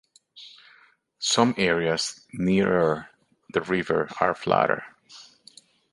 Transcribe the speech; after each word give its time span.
Some 1.19 1.53
areas 1.59 2.25
nearer 2.33 3.11
the 3.53 3.61
river 3.61 4.09
are 4.19 4.33
flatter. 4.33 4.83